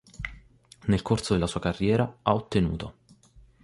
Nel 0.85 1.03
corso 1.03 1.33
della 1.33 1.45
sua 1.45 1.59
carriera, 1.59 2.17
ha 2.23 2.33
ottenuto 2.33 2.95